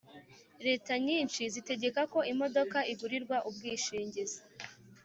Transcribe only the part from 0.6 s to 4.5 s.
Leta nyinshi zitegeka ko imodoka igurirwa ubwishingizi